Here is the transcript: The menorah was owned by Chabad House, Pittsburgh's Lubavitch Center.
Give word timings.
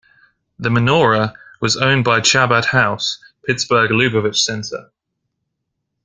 The 0.57 0.69
menorah 0.69 1.35
was 1.59 1.77
owned 1.77 2.03
by 2.05 2.21
Chabad 2.21 2.65
House, 2.65 3.19
Pittsburgh's 3.45 3.91
Lubavitch 3.93 4.37
Center. 4.43 4.89